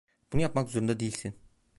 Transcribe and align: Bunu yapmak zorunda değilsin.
Bunu 0.33 0.41
yapmak 0.41 0.69
zorunda 0.69 0.99
değilsin. 0.99 1.35